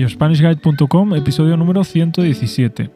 YourSpanishGuide.com, 0.00 1.14
episodio 1.14 1.58
número 1.58 1.84
117. 1.84 2.90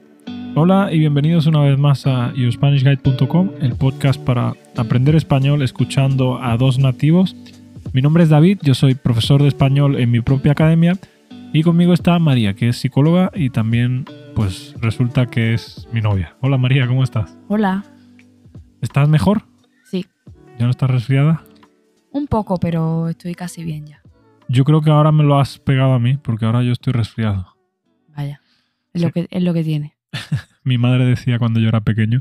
Hola 0.54 0.90
y 0.90 1.00
bienvenidos 1.00 1.46
una 1.46 1.60
vez 1.60 1.78
más 1.78 2.06
a 2.06 2.32
YourSpanishGuide.com, 2.32 3.50
el 3.60 3.74
podcast 3.74 4.18
para 4.18 4.54
aprender 4.74 5.14
español 5.14 5.60
escuchando 5.60 6.42
a 6.42 6.56
dos 6.56 6.78
nativos. 6.78 7.36
Mi 7.92 8.00
nombre 8.00 8.22
es 8.22 8.30
David, 8.30 8.60
yo 8.62 8.72
soy 8.72 8.94
profesor 8.94 9.42
de 9.42 9.48
español 9.48 10.00
en 10.00 10.10
mi 10.10 10.22
propia 10.22 10.52
academia 10.52 10.96
y 11.52 11.62
conmigo 11.62 11.92
está 11.92 12.18
María, 12.18 12.54
que 12.54 12.70
es 12.70 12.78
psicóloga 12.78 13.30
y 13.34 13.50
también 13.50 14.06
pues 14.34 14.74
resulta 14.80 15.26
que 15.26 15.52
es 15.52 15.86
mi 15.92 16.00
novia. 16.00 16.36
Hola 16.40 16.56
María, 16.56 16.88
¿cómo 16.88 17.04
estás? 17.04 17.36
Hola. 17.48 17.84
¿Estás 18.80 19.10
mejor? 19.10 19.42
Sí. 19.84 20.06
¿Ya 20.58 20.64
no 20.64 20.70
estás 20.70 20.90
resfriada? 20.90 21.44
Un 22.12 22.28
poco, 22.28 22.56
pero 22.56 23.10
estoy 23.10 23.34
casi 23.34 23.62
bien 23.62 23.88
ya. 23.88 24.00
Yo 24.48 24.64
creo 24.64 24.80
que 24.82 24.90
ahora 24.90 25.12
me 25.12 25.24
lo 25.24 25.38
has 25.38 25.58
pegado 25.58 25.94
a 25.94 25.98
mí, 25.98 26.16
porque 26.16 26.44
ahora 26.44 26.62
yo 26.62 26.72
estoy 26.72 26.92
resfriado. 26.92 27.56
Vaya. 28.16 28.40
Es, 28.92 29.00
Sí. 29.00 29.06
lo, 29.06 29.12
que, 29.12 29.26
es 29.30 29.42
lo 29.42 29.54
que 29.54 29.64
tiene. 29.64 29.96
Mi 30.64 30.78
madre 30.78 31.04
decía 31.04 31.38
cuando 31.38 31.60
yo 31.60 31.68
era 31.68 31.80
pequeño 31.80 32.20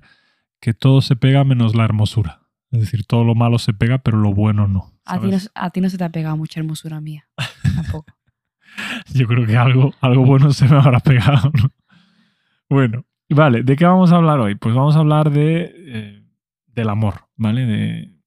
que 0.60 0.74
todo 0.74 1.02
se 1.02 1.16
pega 1.16 1.44
menos 1.44 1.76
la 1.76 1.84
hermosura. 1.84 2.42
Es 2.72 2.80
decir, 2.80 3.06
todo 3.06 3.24
lo 3.24 3.36
malo 3.36 3.60
se 3.60 3.74
pega, 3.74 4.00
pero 4.00 4.18
lo 4.18 4.34
bueno 4.34 4.68
no. 4.68 4.92
A 5.06 5.20
ti 5.20 5.28
no, 5.28 5.38
a 5.54 5.70
ti 5.70 5.82
no 5.82 5.90
se 5.90 5.98
te 5.98 6.04
ha 6.06 6.10
pegado 6.10 6.36
mucha 6.38 6.60
hermosura 6.60 7.00
mía. 7.02 7.28
Tampoco. 7.76 8.06
Yo 9.14 9.28
creo 9.28 9.46
que 9.46 9.56
algo, 9.58 9.94
algo 10.02 10.26
bueno 10.26 10.52
se 10.52 10.68
me 10.68 10.78
habrá 10.78 11.00
pegado. 11.00 11.52
¿no? 11.54 11.70
Bueno, 12.70 13.06
vale, 13.30 13.62
¿de 13.62 13.76
qué 13.76 13.86
vamos 13.86 14.12
a 14.12 14.16
hablar 14.16 14.40
hoy? 14.40 14.56
Pues 14.56 14.74
vamos 14.74 14.96
a 14.96 15.00
hablar 15.00 15.30
de, 15.30 15.72
eh, 15.76 16.26
del 16.68 16.90
amor, 16.90 17.28
¿vale? 17.36 17.66
De, 17.68 18.18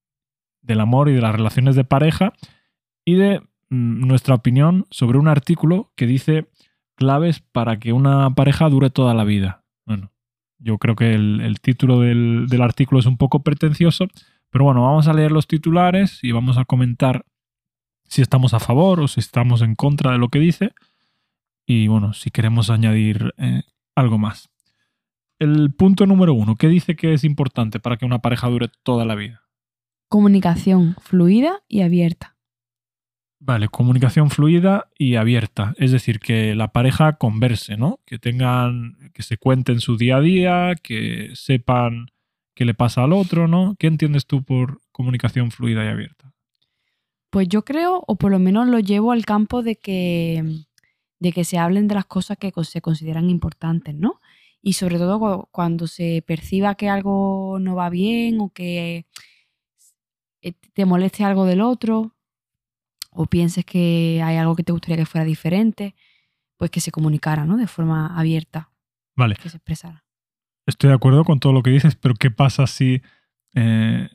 del 0.61 0.81
amor 0.81 1.09
y 1.09 1.15
de 1.15 1.21
las 1.23 1.35
relaciones 1.35 1.75
de 1.75 1.83
pareja 1.85 2.33
y 3.05 3.15
de 3.15 3.41
nuestra 3.69 4.35
opinión 4.35 4.87
sobre 4.91 5.19
un 5.19 5.29
artículo 5.29 5.93
que 5.97 6.07
dice 6.07 6.49
claves 6.95 7.41
para 7.41 7.79
que 7.79 7.93
una 7.93 8.31
pareja 8.35 8.69
dure 8.69 8.91
toda 8.91 9.15
la 9.15 9.25
vida. 9.25 9.65
Bueno, 9.85 10.13
yo 10.59 10.79
creo 10.79 10.97
que 10.97 11.15
el, 11.15 11.41
el 11.41 11.61
título 11.61 12.01
del, 12.01 12.47
del 12.49 12.63
artículo 12.63 13.01
es 13.01 13.07
un 13.07 13.17
poco 13.17 13.43
pretencioso, 13.43 14.07
pero 14.51 14.65
bueno, 14.65 14.83
vamos 14.83 15.09
a 15.09 15.13
leer 15.13 15.33
los 15.33 15.47
titulares 15.47 16.21
y 16.23 16.33
vamos 16.33 16.59
a 16.59 16.65
comentar 16.65 17.25
si 18.05 18.23
estamos 18.23 18.55
a 18.55 18.61
favor 18.61 19.01
o 19.01 19.09
si 19.09 19.21
estamos 19.21 19.63
en 19.63 19.75
contra 19.75 20.13
de 20.13 20.19
lo 20.19 20.29
que 20.29 20.39
dice 20.39 20.73
y 21.67 21.89
bueno, 21.89 22.13
si 22.13 22.31
queremos 22.31 22.71
añadir 22.71 23.35
eh, 23.39 23.63
algo 23.95 24.19
más. 24.19 24.49
El 25.39 25.75
punto 25.75 26.07
número 26.07 26.33
uno, 26.33 26.57
¿qué 26.57 26.69
dice 26.69 26.97
que 26.97 27.13
es 27.13 27.25
importante 27.25 27.81
para 27.81 27.97
que 27.97 28.07
una 28.07 28.21
pareja 28.21 28.49
dure 28.49 28.71
toda 28.83 29.05
la 29.05 29.17
vida? 29.17 29.43
Comunicación 30.09 30.97
fluida 31.01 31.63
y 31.69 31.83
abierta. 31.83 32.36
Vale, 33.39 33.69
comunicación 33.69 34.31
fluida 34.31 34.89
y 34.99 35.17
abierta. 35.17 35.75
Es 35.77 35.93
decir, 35.93 36.21
que 36.21 36.55
la 36.55 36.69
pareja 36.73 37.15
converse, 37.19 37.77
¿no? 37.77 38.01
Que 38.07 38.19
tengan, 38.19 38.97
que 39.13 39.23
se 39.23 39.37
cuenten 39.37 39.81
su 39.81 39.97
día 39.97 40.17
a 40.17 40.21
día, 40.21 40.75
que 40.83 41.31
sepan 41.35 42.07
qué 42.55 42.65
le 42.65 42.73
pasa 42.75 43.05
al 43.05 43.13
otro, 43.13 43.47
¿no? 43.47 43.77
¿Qué 43.79 43.89
entiendes 43.89 44.27
tú 44.27 44.43
por 44.43 44.81
comunicación 44.91 45.51
fluida 45.51 45.85
y 45.85 45.89
abierta? 45.89 46.33
Pues 47.31 47.49
yo 47.49 47.63
creo, 47.65 48.03
o 48.07 48.17
por 48.17 48.31
lo 48.31 48.39
menos 48.39 48.67
lo 48.69 48.79
llevo 48.81 49.13
al 49.13 49.27
campo 49.27 49.63
de 49.63 49.77
que, 49.77 50.43
de 51.19 51.33
que 51.33 51.45
se 51.45 51.59
hablen 51.59 51.89
de 51.89 51.95
las 51.97 52.07
cosas 52.07 52.39
que 52.39 52.51
se 52.65 52.81
consideran 52.81 53.29
importantes, 53.29 53.95
¿no? 53.95 54.21
Y 54.63 54.73
sobre 54.73 54.97
todo 54.97 55.19
cu- 55.21 55.49
cuando 55.53 55.87
se 55.87 56.25
perciba 56.27 56.75
que 56.77 56.89
algo 56.89 57.59
no 57.61 57.77
va 57.77 57.91
bien 57.91 58.41
o 58.41 58.49
que 58.49 59.05
eh, 60.41 60.53
te 60.73 60.87
moleste 60.87 61.23
algo 61.25 61.45
del 61.45 61.61
otro 61.61 62.16
o 63.17 63.27
pienses 63.27 63.65
que 63.65 64.21
hay 64.25 64.37
algo 64.37 64.55
que 64.55 64.63
te 64.63 64.73
gustaría 64.73 64.97
que 64.99 65.07
fuera 65.07 65.25
diferente, 65.25 65.95
pues 66.57 66.71
que 66.71 66.81
se 66.81 66.91
comunicara, 66.91 67.45
¿no? 67.45 67.57
De 67.57 67.67
forma 67.67 68.17
abierta, 68.19 68.71
Vale, 69.17 69.35
que 69.37 69.49
se 69.49 69.57
expresara. 69.57 70.05
estoy 70.67 70.89
de 70.89 70.95
acuerdo 70.97 71.25
con 71.25 71.39
todo 71.41 71.53
lo 71.53 71.63
que 71.63 71.71
dices, 71.71 71.97
pero 71.97 72.15
¿qué 72.15 72.31
pasa 72.31 72.67
si 72.67 73.03
eh, 73.55 74.09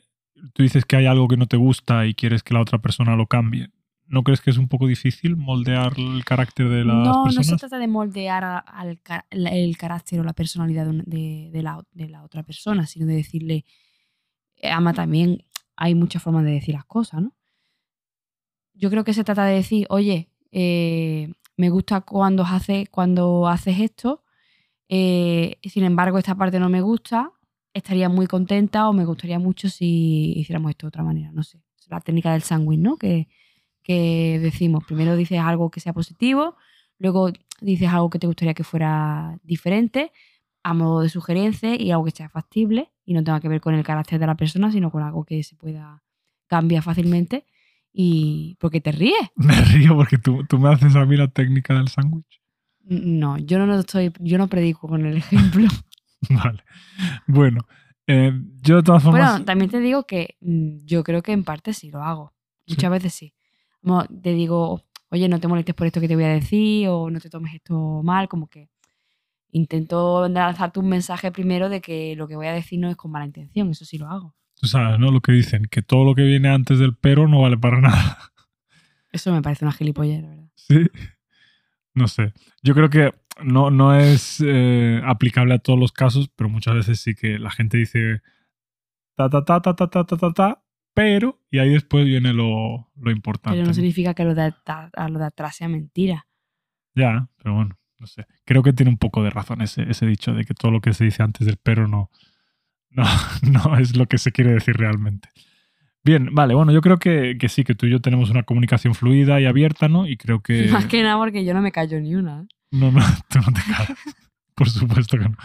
tú 0.52 0.62
dices 0.62 0.84
que 0.84 0.96
hay 0.96 1.06
algo 1.06 1.28
que 1.28 1.36
no 1.36 1.46
te 1.46 1.56
gusta 1.56 2.06
y 2.06 2.14
quieres 2.14 2.42
que 2.42 2.54
la 2.54 2.60
otra 2.60 2.78
persona 2.78 3.16
lo 3.16 3.26
cambie? 3.26 3.70
¿No 4.06 4.22
crees 4.24 4.40
que 4.42 4.50
es 4.50 4.58
un 4.58 4.68
poco 4.68 4.86
difícil 4.86 5.36
moldear 5.36 5.94
el 5.96 6.24
carácter 6.24 6.68
de 6.68 6.84
las 6.84 6.96
No, 7.04 7.12
no 7.12 7.22
personas? 7.22 7.46
se 7.46 7.56
trata 7.56 7.78
de 7.78 7.86
moldear 7.88 8.44
a- 8.44 8.64
la- 9.30 9.50
el 9.50 9.76
carácter 9.78 10.20
o 10.20 10.24
la 10.24 10.34
personalidad 10.34 10.86
de, 10.86 11.50
la, 11.62 11.82
de 11.92 12.08
la 12.08 12.22
otra 12.22 12.42
persona, 12.42 12.86
sino 12.86 13.06
de 13.06 13.14
decirle, 13.14 13.64
ama 14.62 14.92
también, 14.92 15.44
hay 15.76 15.94
muchas 15.94 16.22
formas 16.22 16.44
de 16.44 16.50
decir 16.52 16.74
las 16.74 16.84
cosas, 16.84 17.22
¿no? 17.22 17.32
Yo 18.82 18.90
creo 18.90 19.04
que 19.04 19.14
se 19.14 19.22
trata 19.22 19.44
de 19.44 19.54
decir, 19.54 19.86
oye, 19.90 20.28
eh, 20.50 21.32
me 21.56 21.70
gusta 21.70 22.00
cuando, 22.00 22.42
hace, 22.42 22.88
cuando 22.90 23.46
haces 23.46 23.78
esto, 23.78 24.24
eh, 24.88 25.58
sin 25.62 25.84
embargo 25.84 26.18
esta 26.18 26.34
parte 26.34 26.58
no 26.58 26.68
me 26.68 26.80
gusta, 26.80 27.30
estaría 27.72 28.08
muy 28.08 28.26
contenta 28.26 28.88
o 28.88 28.92
me 28.92 29.04
gustaría 29.04 29.38
mucho 29.38 29.68
si 29.68 30.32
hiciéramos 30.36 30.70
esto 30.70 30.86
de 30.86 30.88
otra 30.88 31.04
manera, 31.04 31.30
no 31.30 31.44
sé. 31.44 31.62
Es 31.78 31.88
la 31.90 32.00
técnica 32.00 32.32
del 32.32 32.42
sándwich, 32.42 32.80
¿no? 32.80 32.96
Que, 32.96 33.28
que 33.84 34.40
decimos, 34.42 34.82
primero 34.84 35.14
dices 35.14 35.38
algo 35.38 35.70
que 35.70 35.78
sea 35.78 35.92
positivo, 35.92 36.56
luego 36.98 37.30
dices 37.60 37.88
algo 37.88 38.10
que 38.10 38.18
te 38.18 38.26
gustaría 38.26 38.54
que 38.54 38.64
fuera 38.64 39.38
diferente, 39.44 40.10
a 40.64 40.74
modo 40.74 41.02
de 41.02 41.08
sugerencia 41.08 41.80
y 41.80 41.92
algo 41.92 42.06
que 42.06 42.10
sea 42.10 42.28
factible 42.28 42.90
y 43.04 43.14
no 43.14 43.22
tenga 43.22 43.38
que 43.38 43.48
ver 43.48 43.60
con 43.60 43.74
el 43.74 43.84
carácter 43.84 44.18
de 44.18 44.26
la 44.26 44.34
persona, 44.36 44.72
sino 44.72 44.90
con 44.90 45.04
algo 45.04 45.22
que 45.24 45.44
se 45.44 45.54
pueda 45.54 46.02
cambiar 46.48 46.82
fácilmente. 46.82 47.46
Y 47.92 48.56
porque 48.58 48.80
te 48.80 48.92
ríes. 48.92 49.20
Me 49.36 49.54
río 49.54 49.94
porque 49.94 50.18
tú, 50.18 50.44
tú 50.48 50.58
me 50.58 50.70
haces 50.70 50.96
a 50.96 51.04
mí 51.04 51.16
la 51.16 51.28
técnica 51.28 51.74
del 51.74 51.88
sándwich. 51.88 52.40
No, 52.84 53.38
yo 53.38 53.58
no 53.58 53.78
estoy, 53.78 54.12
yo 54.18 54.38
no 54.38 54.48
predico 54.48 54.88
con 54.88 55.06
el 55.06 55.18
ejemplo. 55.18 55.68
Vale. 56.30 56.64
Bueno, 57.26 57.60
eh, 58.06 58.32
yo 58.60 58.76
de 58.76 58.82
todas 58.82 59.02
formas. 59.02 59.30
Bueno, 59.30 59.44
también 59.44 59.70
te 59.70 59.80
digo 59.80 60.04
que 60.04 60.36
mm, 60.40 60.84
yo 60.84 61.04
creo 61.04 61.22
que 61.22 61.32
en 61.32 61.44
parte 61.44 61.72
sí 61.72 61.90
lo 61.90 62.02
hago. 62.02 62.32
Muchas 62.66 62.90
veces 62.90 63.14
sí. 63.14 63.34
Como 63.82 64.04
te 64.04 64.32
digo, 64.32 64.82
oye, 65.10 65.28
no 65.28 65.40
te 65.40 65.48
molestes 65.48 65.74
por 65.74 65.86
esto 65.86 66.00
que 66.00 66.08
te 66.08 66.14
voy 66.14 66.24
a 66.24 66.28
decir 66.28 66.88
o 66.88 67.10
no 67.10 67.20
te 67.20 67.28
tomes 67.28 67.54
esto 67.54 68.02
mal, 68.02 68.28
como 68.28 68.48
que 68.48 68.70
intento 69.50 70.28
lanzarte 70.28 70.80
un 70.80 70.88
mensaje 70.88 71.30
primero 71.30 71.68
de 71.68 71.80
que 71.80 72.16
lo 72.16 72.26
que 72.26 72.36
voy 72.36 72.46
a 72.46 72.52
decir 72.52 72.80
no 72.80 72.88
es 72.88 72.96
con 72.96 73.10
mala 73.10 73.26
intención, 73.26 73.70
eso 73.70 73.84
sí 73.84 73.98
lo 73.98 74.08
hago. 74.08 74.34
Tú 74.62 74.68
sabes, 74.68 74.96
¿no? 75.00 75.10
Lo 75.10 75.20
que 75.20 75.32
dicen, 75.32 75.64
que 75.68 75.82
todo 75.82 76.04
lo 76.04 76.14
que 76.14 76.22
viene 76.22 76.48
antes 76.48 76.78
del 76.78 76.94
pero 76.94 77.26
no 77.26 77.40
vale 77.42 77.58
para 77.58 77.80
nada. 77.80 78.16
Eso 79.10 79.32
me 79.32 79.42
parece 79.42 79.64
una 79.64 79.72
gilipollez, 79.72 80.22
la 80.22 80.28
¿verdad? 80.28 80.50
Sí. 80.54 80.86
No 81.94 82.06
sé. 82.06 82.32
Yo 82.62 82.72
creo 82.72 82.88
que 82.88 83.12
no, 83.42 83.72
no 83.72 83.92
es 83.96 84.40
eh, 84.46 85.02
aplicable 85.04 85.54
a 85.54 85.58
todos 85.58 85.80
los 85.80 85.90
casos, 85.90 86.30
pero 86.36 86.48
muchas 86.48 86.76
veces 86.76 87.00
sí 87.00 87.16
que 87.16 87.40
la 87.40 87.50
gente 87.50 87.76
dice 87.76 88.22
ta 89.16 89.28
ta 89.28 89.44
ta 89.44 89.60
ta 89.60 89.74
ta 89.74 89.88
ta 89.88 90.04
ta 90.04 90.16
ta, 90.16 90.32
ta 90.32 90.62
pero, 90.94 91.40
y 91.50 91.58
ahí 91.58 91.70
después 91.70 92.04
viene 92.04 92.32
lo, 92.32 92.88
lo 92.94 93.10
importante. 93.10 93.56
Pero 93.56 93.66
no 93.66 93.74
significa 93.74 94.14
que 94.14 94.24
lo 94.24 94.36
de, 94.36 94.54
a 94.64 95.08
lo 95.08 95.18
de 95.18 95.24
atrás 95.24 95.56
sea 95.56 95.66
mentira. 95.66 96.28
Ya, 96.94 97.28
pero 97.38 97.56
bueno, 97.56 97.80
no 97.98 98.06
sé. 98.06 98.26
Creo 98.44 98.62
que 98.62 98.72
tiene 98.72 98.90
un 98.90 98.98
poco 98.98 99.24
de 99.24 99.30
razón 99.30 99.60
ese, 99.60 99.90
ese 99.90 100.06
dicho 100.06 100.34
de 100.34 100.44
que 100.44 100.54
todo 100.54 100.70
lo 100.70 100.80
que 100.80 100.94
se 100.94 101.02
dice 101.02 101.24
antes 101.24 101.48
del 101.48 101.56
pero 101.56 101.88
no, 101.88 102.10
no, 102.94 103.04
no 103.42 103.76
es 103.78 103.96
lo 103.96 104.06
que 104.06 104.18
se 104.18 104.32
quiere 104.32 104.52
decir 104.52 104.76
realmente. 104.76 105.28
Bien, 106.04 106.30
vale, 106.34 106.54
bueno, 106.54 106.72
yo 106.72 106.80
creo 106.80 106.98
que, 106.98 107.36
que 107.38 107.48
sí, 107.48 107.62
que 107.62 107.74
tú 107.76 107.86
y 107.86 107.90
yo 107.90 108.00
tenemos 108.00 108.28
una 108.30 108.42
comunicación 108.42 108.94
fluida 108.94 109.40
y 109.40 109.46
abierta, 109.46 109.88
¿no? 109.88 110.06
Y 110.08 110.16
creo 110.16 110.40
que... 110.40 110.68
Más 110.72 110.86
que 110.86 111.00
nada 111.02 111.16
porque 111.16 111.44
yo 111.44 111.54
no 111.54 111.62
me 111.62 111.70
callo 111.70 112.00
ni 112.00 112.16
una. 112.16 112.42
¿eh? 112.42 112.46
No, 112.72 112.90
no, 112.90 113.00
tú 113.28 113.38
no 113.38 113.52
te 113.52 113.60
callas. 113.62 113.98
Por 114.56 114.68
supuesto 114.68 115.16
que 115.18 115.28
no. 115.28 115.36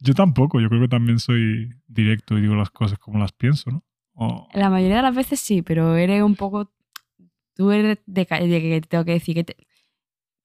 Yo 0.00 0.12
tampoco, 0.14 0.60
yo 0.60 0.68
creo 0.68 0.82
que 0.82 0.88
también 0.88 1.18
soy 1.18 1.70
directo 1.86 2.36
y 2.36 2.42
digo 2.42 2.54
las 2.54 2.70
cosas 2.70 2.98
como 2.98 3.18
las 3.18 3.32
pienso, 3.32 3.70
¿no? 3.70 3.82
O- 4.14 4.48
La 4.52 4.68
mayoría 4.68 4.96
de 4.96 5.02
las 5.02 5.14
veces 5.14 5.40
sí, 5.40 5.62
pero 5.62 5.94
eres 5.96 6.22
un 6.22 6.34
poco. 6.36 6.70
Tú 7.54 7.70
eres 7.70 7.98
de, 8.06 8.24
de 8.24 8.26
que 8.26 8.80
te 8.82 8.88
tengo 8.88 9.04
que 9.04 9.12
decir. 9.12 9.34
¿Qué 9.36 9.44
te, 9.44 9.56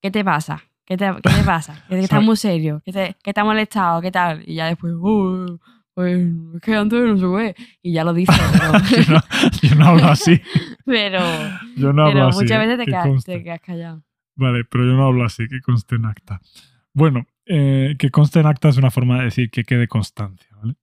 qué 0.01 0.11
te 0.11 0.23
pasa? 0.23 0.63
¿Qué 0.85 0.95
te, 0.97 1.05
qué 1.21 1.29
te 1.31 1.43
pasa? 1.43 1.83
Que 1.89 1.99
estás 1.99 2.23
muy 2.23 2.37
serio. 2.37 2.81
¿Qué 2.85 2.93
te, 2.93 3.15
que 3.23 3.33
te 3.33 3.41
ha 3.41 3.43
molestado? 3.43 4.01
¿Qué 4.01 4.11
tal? 4.11 4.43
Y 4.47 4.55
ya 4.55 4.67
después. 4.67 4.93
"Oh, 5.01 5.59
pues 5.93 6.27
es 6.55 6.61
que 6.61 6.75
antes 6.75 6.99
no 7.03 7.17
se 7.17 7.25
ve. 7.25 7.55
Y 7.81 7.93
ya 7.93 8.03
lo 8.03 8.13
dices. 8.13 8.35
yo, 9.07 9.13
no, 9.13 9.19
yo 9.61 9.75
no 9.75 9.85
hablo 9.87 10.07
así. 10.07 10.41
Pero, 10.85 11.19
Yo 11.77 11.93
no 11.93 12.03
pero, 12.05 12.05
hablo 12.05 12.13
pero 12.13 12.27
así. 12.27 12.39
muchas 12.41 12.59
veces 12.59 12.77
te 12.77 12.85
Que 12.85 12.91
quedas, 12.91 13.07
conste. 13.07 13.37
te 13.37 13.43
quedas 13.43 13.61
callado. 13.61 14.03
Vale, 14.35 14.65
pero 14.65 14.83
yo 14.85 14.93
no 14.93 15.05
hablo 15.05 15.23
así, 15.23 15.47
que 15.47 15.61
conste 15.61 15.95
en 15.95 16.05
acta. 16.05 16.41
Bueno, 16.93 17.25
eh, 17.45 17.95
que 17.99 18.09
conste 18.09 18.39
en 18.39 18.47
acta 18.47 18.67
es 18.69 18.77
una 18.77 18.89
forma 18.91 19.19
de 19.19 19.25
decir 19.25 19.49
que 19.51 19.63
quede 19.63 19.87
constancia, 19.87 20.49
¿vale? 20.59 20.75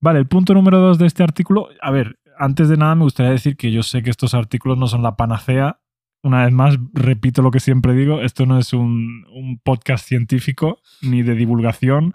Vale, 0.00 0.18
el 0.20 0.26
punto 0.26 0.54
número 0.54 0.78
dos 0.78 0.98
de 0.98 1.06
este 1.06 1.22
artículo. 1.22 1.68
A 1.80 1.90
ver, 1.90 2.18
antes 2.38 2.68
de 2.68 2.76
nada 2.76 2.94
me 2.94 3.02
gustaría 3.04 3.32
decir 3.32 3.56
que 3.56 3.70
yo 3.72 3.82
sé 3.82 4.02
que 4.02 4.10
estos 4.10 4.34
artículos 4.34 4.78
no 4.78 4.86
son 4.86 5.02
la 5.02 5.16
panacea. 5.16 5.80
Una 6.22 6.44
vez 6.44 6.52
más, 6.52 6.78
repito 6.94 7.42
lo 7.42 7.50
que 7.50 7.60
siempre 7.60 7.92
digo, 7.94 8.20
esto 8.20 8.46
no 8.46 8.58
es 8.58 8.72
un, 8.72 9.26
un 9.32 9.58
podcast 9.58 10.06
científico, 10.06 10.80
ni 11.02 11.22
de 11.22 11.34
divulgación, 11.34 12.14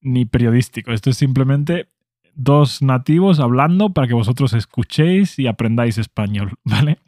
ni 0.00 0.24
periodístico. 0.24 0.92
Esto 0.92 1.10
es 1.10 1.16
simplemente 1.16 1.88
dos 2.34 2.82
nativos 2.82 3.40
hablando 3.40 3.90
para 3.90 4.06
que 4.06 4.14
vosotros 4.14 4.52
escuchéis 4.52 5.38
y 5.38 5.48
aprendáis 5.48 5.98
español, 5.98 6.52
¿vale? 6.64 6.98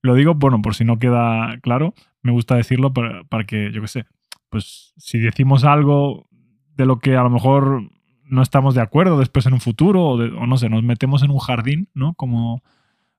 Lo 0.00 0.14
digo, 0.14 0.34
bueno, 0.34 0.60
por 0.62 0.74
si 0.74 0.84
no 0.84 0.98
queda 0.98 1.58
claro, 1.60 1.94
me 2.22 2.32
gusta 2.32 2.56
decirlo 2.56 2.92
para, 2.92 3.44
que, 3.46 3.70
yo 3.72 3.80
qué 3.82 3.88
sé, 3.88 4.06
pues 4.48 4.94
si 4.96 5.18
decimos 5.20 5.64
algo 5.64 6.26
de 6.74 6.86
lo 6.86 6.98
que 6.98 7.16
a 7.16 7.22
lo 7.22 7.30
mejor 7.30 7.90
no 8.24 8.42
estamos 8.42 8.74
de 8.74 8.80
acuerdo 8.80 9.18
después 9.18 9.46
en 9.46 9.52
un 9.52 9.60
futuro 9.60 10.04
o, 10.04 10.46
no 10.46 10.56
sé, 10.56 10.68
nos 10.68 10.82
metemos 10.82 11.22
en 11.22 11.30
un 11.30 11.38
jardín, 11.38 11.88
¿no? 11.94 12.14
Como, 12.14 12.62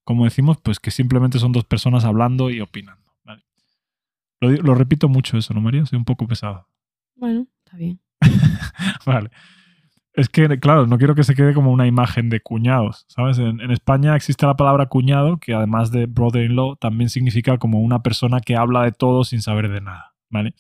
como 0.04 0.26
decimos, 0.26 0.58
pues 0.58 0.80
que 0.80 0.92
simplemente 0.92 1.40
son 1.40 1.52
dos 1.52 1.64
personas 1.64 2.04
hablando 2.04 2.50
y 2.50 2.60
opinando. 2.60 3.02
Lo, 4.42 4.50
lo 4.50 4.76
repito 4.76 5.08
mucho 5.08 5.38
eso, 5.38 5.54
¿no, 5.54 5.62
María? 5.62 5.86
Soy 5.86 5.98
un 5.98 6.04
poco 6.04 6.28
pesado. 6.28 6.68
Bueno, 7.16 7.48
está 7.64 7.78
bien. 7.78 8.02
Vale. 9.06 9.30
Es 10.14 10.30
que, 10.30 10.48
claro, 10.60 10.86
no 10.86 11.00
quiero 11.00 11.16
que 11.16 11.24
se 11.24 11.34
quede 11.34 11.56
como 11.56 11.72
una 11.72 11.88
imagen 11.88 12.30
de 12.30 12.40
cuñados, 12.40 13.06
¿sabes? 13.08 13.40
En, 13.40 13.60
España 13.72 14.16
existe 14.16 14.46
la 14.46 14.56
palabra 14.56 14.86
cuñado, 14.86 15.38
que 15.38 15.56
además 15.56 15.92
de 15.92 16.06
brother-in-law, 16.06 16.76
también 16.76 17.10
significa 17.10 17.58
como 17.58 17.80
una 17.80 18.04
persona 18.04 18.40
que 18.40 18.56
habla 18.56 18.84
de 18.84 18.92
todo 18.92 19.24
sin 19.24 19.42
saber 19.42 19.70
de 19.70 19.82
nada, 19.82 20.14
¿vale? 20.30 20.54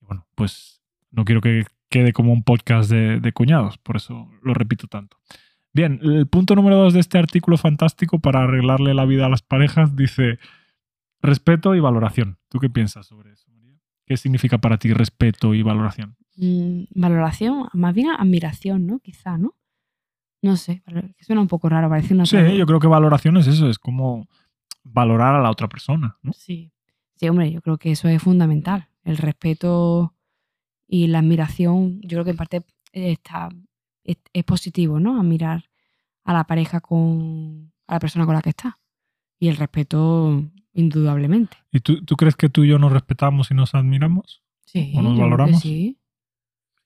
Bueno, 0.00 0.26
pues 0.36 0.80
no 1.10 1.24
quiero 1.24 1.40
que 1.40 1.64
quede 1.88 2.12
como 2.12 2.32
un 2.32 2.44
podcast 2.44 2.88
de, 2.88 3.18
de 3.18 3.32
cuñados, 3.32 3.78
por 3.78 3.96
eso 3.96 4.30
lo 4.42 4.54
repito 4.54 4.86
tanto. 4.86 5.16
Bien, 5.72 5.98
el 6.04 6.28
punto 6.28 6.54
número 6.54 6.76
dos 6.76 6.94
de 6.94 7.00
este 7.00 7.18
artículo 7.18 7.56
fantástico 7.56 8.20
para 8.20 8.44
arreglarle 8.44 8.94
la 8.94 9.06
vida 9.06 9.26
a 9.26 9.28
las 9.28 9.42
parejas 9.42 9.96
dice 9.96 10.38
respeto 11.20 11.74
y 11.74 11.80
valoración. 11.80 12.38
¿Tú 12.48 12.60
qué 12.60 12.70
piensas 12.70 13.06
sobre 13.06 13.32
eso? 13.32 13.43
¿Qué 14.06 14.16
significa 14.16 14.58
para 14.58 14.78
ti 14.78 14.92
respeto 14.92 15.54
y 15.54 15.62
valoración? 15.62 16.16
Mm, 16.36 16.84
valoración, 16.94 17.68
más 17.72 17.94
bien 17.94 18.10
admiración, 18.10 18.86
¿no? 18.86 18.98
Quizá, 18.98 19.38
¿no? 19.38 19.54
No 20.42 20.56
sé, 20.56 20.82
suena 21.20 21.40
un 21.40 21.48
poco 21.48 21.70
raro, 21.70 21.88
parece 21.88 22.12
una 22.12 22.26
Sí, 22.26 22.36
yo 22.56 22.66
creo 22.66 22.78
que 22.78 22.86
valoración 22.86 23.38
es 23.38 23.46
eso, 23.46 23.70
es 23.70 23.78
como 23.78 24.28
valorar 24.82 25.34
a 25.34 25.40
la 25.40 25.50
otra 25.50 25.68
persona, 25.68 26.18
¿no? 26.22 26.32
Sí. 26.34 26.70
Sí, 27.16 27.28
hombre, 27.28 27.50
yo 27.50 27.62
creo 27.62 27.78
que 27.78 27.92
eso 27.92 28.08
es 28.08 28.22
fundamental. 28.22 28.88
El 29.04 29.16
respeto 29.16 30.14
y 30.86 31.06
la 31.06 31.20
admiración, 31.20 32.00
yo 32.02 32.16
creo 32.16 32.24
que 32.24 32.32
en 32.32 32.36
parte 32.36 32.62
está, 32.92 33.48
es, 34.02 34.18
es 34.32 34.44
positivo, 34.44 35.00
¿no? 35.00 35.18
Admirar 35.18 35.70
a 36.24 36.32
la 36.32 36.44
pareja 36.44 36.80
con 36.80 37.72
a 37.86 37.94
la 37.94 38.00
persona 38.00 38.26
con 38.26 38.34
la 38.34 38.42
que 38.42 38.50
está. 38.50 38.78
Y 39.44 39.48
el 39.48 39.58
respeto, 39.58 40.42
indudablemente. 40.72 41.58
¿Y 41.70 41.80
tú, 41.80 42.02
tú 42.02 42.16
crees 42.16 42.34
que 42.34 42.48
tú 42.48 42.64
y 42.64 42.68
yo 42.68 42.78
nos 42.78 42.90
respetamos 42.90 43.50
y 43.50 43.54
nos 43.54 43.74
admiramos? 43.74 44.42
Sí, 44.64 44.94
¿O 44.96 45.02
nos 45.02 45.18
valoramos? 45.18 45.60
sí. 45.60 45.98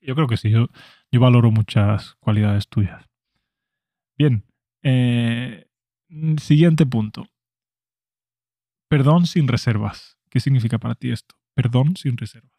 Yo 0.00 0.16
creo 0.16 0.26
que 0.26 0.36
sí, 0.36 0.50
yo, 0.50 0.66
yo 1.12 1.20
valoro 1.20 1.52
muchas 1.52 2.16
cualidades 2.16 2.66
tuyas. 2.66 3.08
Bien, 4.18 4.44
eh, 4.82 5.68
siguiente 6.40 6.84
punto. 6.84 7.28
Perdón 8.88 9.26
sin 9.26 9.46
reservas. 9.46 10.18
¿Qué 10.28 10.40
significa 10.40 10.78
para 10.78 10.96
ti 10.96 11.12
esto? 11.12 11.36
Perdón 11.54 11.94
sin 11.96 12.16
reservas. 12.16 12.50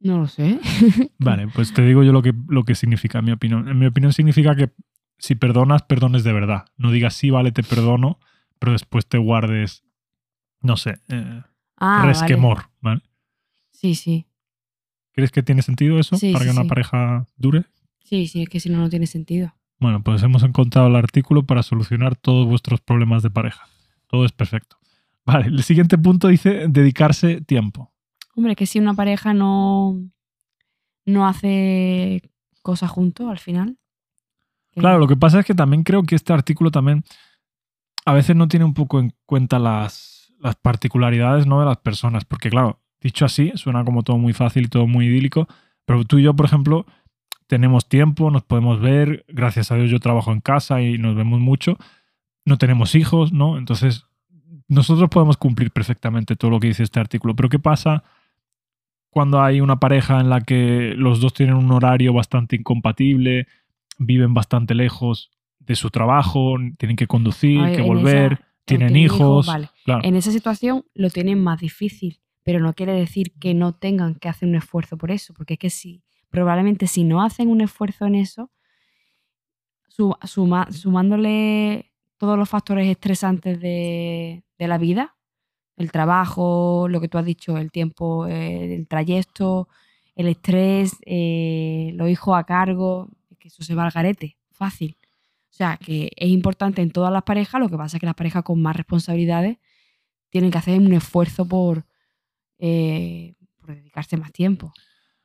No 0.00 0.18
lo 0.18 0.26
sé. 0.26 0.60
Vale, 1.18 1.48
pues 1.48 1.72
te 1.72 1.80
digo 1.80 2.02
yo 2.02 2.12
lo 2.12 2.20
que, 2.20 2.34
lo 2.48 2.64
que 2.64 2.74
significa, 2.74 3.20
en 3.20 3.24
mi 3.24 3.32
opinión. 3.32 3.68
En 3.68 3.78
mi 3.78 3.86
opinión 3.86 4.12
significa 4.12 4.54
que 4.54 4.70
si 5.16 5.34
perdonas, 5.34 5.82
perdones 5.84 6.24
de 6.24 6.34
verdad. 6.34 6.66
No 6.76 6.90
digas 6.90 7.14
sí, 7.14 7.30
vale, 7.30 7.52
te 7.52 7.62
perdono, 7.62 8.20
pero 8.60 8.70
después 8.72 9.06
te 9.08 9.18
guardes, 9.18 9.82
no 10.60 10.76
sé, 10.76 11.00
eh, 11.08 11.42
Ah, 11.82 12.04
resquemor, 12.06 12.68
¿vale? 12.80 13.00
Sí, 13.72 13.94
sí. 13.96 14.26
¿Crees 15.12 15.30
que 15.32 15.42
tiene 15.42 15.62
sentido 15.62 15.98
eso 15.98 16.16
Sí, 16.16 16.32
para 16.32 16.44
sí, 16.44 16.50
que 16.50 16.52
una 16.56 16.62
sí. 16.62 16.68
pareja 16.68 17.26
dure? 17.36 17.64
Sí, 18.04 18.28
sí, 18.28 18.42
es 18.42 18.48
que 18.48 18.60
si 18.60 18.68
no, 18.70 18.78
no 18.78 18.88
tiene 18.90 19.06
sentido. 19.06 19.54
Bueno, 19.78 20.02
pues 20.02 20.22
hemos 20.22 20.42
encontrado 20.42 20.88
el 20.88 20.96
artículo 20.96 21.44
para 21.46 21.62
solucionar 21.62 22.16
todos 22.16 22.46
vuestros 22.46 22.80
problemas 22.82 23.22
de 23.22 23.30
pareja. 23.30 23.66
Todo 24.08 24.24
es 24.26 24.32
perfecto. 24.32 24.76
Vale, 25.24 25.46
el 25.46 25.62
siguiente 25.62 25.96
punto 25.96 26.28
dice 26.28 26.66
dedicarse 26.68 27.40
tiempo. 27.40 27.90
Hombre, 28.36 28.56
que 28.56 28.66
si 28.66 28.78
una 28.78 28.92
pareja 28.94 29.32
no, 29.32 29.98
no 31.06 31.26
hace 31.26 32.30
cosas 32.62 32.90
juntos 32.90 33.28
al 33.30 33.38
final. 33.38 33.78
Claro, 34.74 34.98
lo 34.98 35.08
que 35.08 35.16
pasa 35.16 35.40
es 35.40 35.46
que 35.46 35.54
también 35.54 35.82
creo 35.82 36.02
que 36.02 36.14
este 36.14 36.32
artículo 36.32 36.70
también 36.70 37.04
a 38.04 38.12
veces 38.12 38.36
no 38.36 38.48
tiene 38.48 38.64
un 38.64 38.74
poco 38.74 39.00
en 39.00 39.12
cuenta 39.26 39.58
las, 39.58 40.32
las 40.40 40.56
particularidades 40.56 41.46
¿no? 41.46 41.60
de 41.60 41.66
las 41.66 41.78
personas. 41.78 42.24
Porque 42.24 42.50
claro, 42.50 42.80
dicho 43.00 43.24
así, 43.24 43.52
suena 43.54 43.84
como 43.84 44.02
todo 44.02 44.18
muy 44.18 44.32
fácil 44.32 44.64
y 44.64 44.68
todo 44.68 44.86
muy 44.86 45.06
idílico. 45.06 45.48
Pero 45.84 46.04
tú 46.04 46.18
y 46.18 46.22
yo, 46.22 46.34
por 46.34 46.46
ejemplo, 46.46 46.86
tenemos 47.46 47.88
tiempo, 47.88 48.30
nos 48.30 48.42
podemos 48.44 48.80
ver. 48.80 49.24
Gracias 49.28 49.70
a 49.70 49.76
Dios 49.76 49.90
yo 49.90 50.00
trabajo 50.00 50.32
en 50.32 50.40
casa 50.40 50.82
y 50.82 50.98
nos 50.98 51.14
vemos 51.14 51.40
mucho. 51.40 51.76
No 52.44 52.58
tenemos 52.58 52.94
hijos, 52.94 53.32
¿no? 53.32 53.58
Entonces, 53.58 54.04
nosotros 54.68 55.10
podemos 55.10 55.36
cumplir 55.36 55.70
perfectamente 55.70 56.36
todo 56.36 56.50
lo 56.50 56.60
que 56.60 56.68
dice 56.68 56.82
este 56.82 57.00
artículo. 57.00 57.34
Pero 57.34 57.48
¿qué 57.48 57.58
pasa 57.58 58.04
cuando 59.10 59.42
hay 59.42 59.60
una 59.60 59.80
pareja 59.80 60.20
en 60.20 60.30
la 60.30 60.40
que 60.40 60.94
los 60.96 61.20
dos 61.20 61.34
tienen 61.34 61.56
un 61.56 61.70
horario 61.72 62.12
bastante 62.12 62.56
incompatible, 62.56 63.48
viven 63.98 64.32
bastante 64.32 64.74
lejos 64.74 65.30
de 65.70 65.76
su 65.76 65.88
trabajo, 65.90 66.56
tienen 66.78 66.96
que 66.96 67.06
conducir, 67.06 67.60
ver, 67.60 67.76
que 67.76 67.82
volver, 67.82 68.32
esa- 68.34 68.46
tienen 68.64 68.96
hijos? 68.96 69.46
vale. 69.46 69.70
Claro. 69.84 70.04
En 70.04 70.16
esa 70.16 70.30
situación 70.32 70.84
lo 70.94 71.10
tienen 71.10 71.40
más 71.42 71.60
difícil, 71.60 72.20
pero 72.42 72.58
no 72.60 72.74
quiere 72.74 72.92
decir 72.92 73.32
que 73.40 73.54
no 73.54 73.72
tengan 73.74 74.16
que 74.16 74.28
hacer 74.28 74.48
un 74.48 74.56
esfuerzo 74.56 74.96
por 74.98 75.10
eso, 75.10 75.32
porque 75.34 75.54
es 75.54 75.58
que 75.60 75.70
si, 75.70 76.02
probablemente 76.28 76.86
si 76.86 77.04
no 77.04 77.22
hacen 77.22 77.48
un 77.48 77.60
esfuerzo 77.60 78.04
en 78.06 78.16
eso, 78.16 78.50
suma- 79.88 80.68
sumándole 80.72 81.92
todos 82.18 82.38
los 82.38 82.48
factores 82.48 82.88
estresantes 82.88 83.60
de, 83.60 84.42
de 84.58 84.68
la 84.68 84.78
vida, 84.78 85.16
el 85.76 85.90
trabajo, 85.90 86.86
lo 86.88 87.00
que 87.00 87.08
tú 87.08 87.16
has 87.18 87.24
dicho, 87.24 87.56
el 87.56 87.70
tiempo, 87.70 88.26
eh, 88.26 88.74
el 88.74 88.86
trayecto, 88.86 89.68
el 90.14 90.28
estrés, 90.28 90.96
eh, 91.06 91.92
los 91.94 92.08
hijos 92.10 92.36
a 92.36 92.44
cargo, 92.44 93.08
que 93.38 93.48
eso 93.48 93.62
se 93.62 93.74
va 93.74 93.84
al 93.84 93.90
garete, 93.90 94.36
fácil. 94.50 94.96
O 95.60 95.62
sea, 95.62 95.76
que 95.76 96.10
es 96.16 96.30
importante 96.30 96.80
en 96.80 96.90
todas 96.90 97.12
las 97.12 97.22
parejas, 97.22 97.60
lo 97.60 97.68
que 97.68 97.76
pasa 97.76 97.98
es 97.98 98.00
que 98.00 98.06
las 98.06 98.14
parejas 98.14 98.42
con 98.44 98.62
más 98.62 98.74
responsabilidades 98.74 99.58
tienen 100.30 100.50
que 100.50 100.56
hacer 100.56 100.80
un 100.80 100.90
esfuerzo 100.94 101.46
por, 101.46 101.84
eh, 102.58 103.34
por 103.58 103.74
dedicarse 103.74 104.16
más 104.16 104.32
tiempo. 104.32 104.72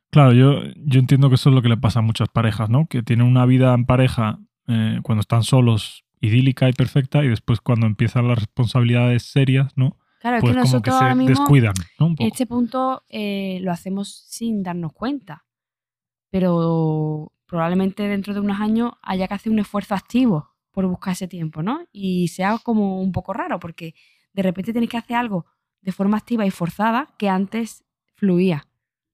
Claro, 0.10 0.34
yo, 0.34 0.62
yo 0.76 1.00
entiendo 1.00 1.30
que 1.30 1.36
eso 1.36 1.52
es 1.52 1.56
lo 1.56 1.62
que 1.62 1.70
le 1.70 1.78
pasa 1.78 2.00
a 2.00 2.02
muchas 2.02 2.28
parejas, 2.28 2.70
¿no? 2.70 2.86
Que 2.88 3.02
tienen 3.02 3.26
una 3.26 3.46
vida 3.46 3.74
en 3.74 3.86
pareja 3.86 4.40
eh, 4.68 5.00
cuando 5.04 5.22
están 5.22 5.44
solos 5.44 6.04
idílica 6.20 6.68
y 6.68 6.74
perfecta 6.74 7.24
y 7.24 7.30
después 7.30 7.62
cuando 7.62 7.86
empiezan 7.86 8.28
las 8.28 8.38
responsabilidades 8.38 9.24
serias, 9.24 9.72
¿no? 9.78 9.96
Claro, 10.20 10.42
Pues 10.42 10.52
es 10.52 10.58
que 10.58 10.62
como 10.64 10.82
que 10.82 10.90
nosotros 10.90 10.96
ahora 10.96 11.14
se 11.14 11.16
mismo 11.16 11.30
descuidan, 11.30 11.74
¿no? 11.98 12.08
Un 12.08 12.15
poco. 12.18 12.27
este 12.27 12.46
punto 12.46 13.04
eh, 13.08 13.60
lo 13.62 13.72
hacemos 13.72 14.25
sin 14.27 14.63
darnos 14.63 14.92
cuenta, 14.92 15.46
pero 16.30 17.32
probablemente 17.46 18.04
dentro 18.04 18.34
de 18.34 18.40
unos 18.40 18.60
años 18.60 18.94
haya 19.02 19.28
que 19.28 19.34
hacer 19.34 19.52
un 19.52 19.60
esfuerzo 19.60 19.96
activo 19.96 20.56
por 20.72 20.86
buscar 20.88 21.14
ese 21.14 21.28
tiempo, 21.28 21.64
¿no? 21.64 21.88
Y 21.92 22.28
sea 22.28 22.58
como 22.62 23.02
un 23.02 23.12
poco 23.12 23.34
raro, 23.34 23.60
porque 23.60 23.96
de 24.34 24.44
repente 24.44 24.72
tienes 24.72 24.90
que 24.90 24.98
hacer 24.98 25.16
algo 25.16 25.46
de 25.82 25.92
forma 25.92 26.18
activa 26.18 26.46
y 26.46 26.52
forzada 26.52 27.08
que 27.18 27.30
antes 27.30 27.86
fluía. 28.16 28.68